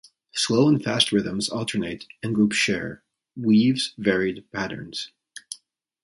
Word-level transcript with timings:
Slow 0.33 0.67
and 0.67 0.83
fast 0.83 1.11
rhythms 1.11 1.47
alternate 1.49 2.05
and 2.23 2.33
group 2.33 2.53
Share: 2.53 3.03
weaves 3.35 3.93
varied 3.99 4.51
patterns. 4.51 5.11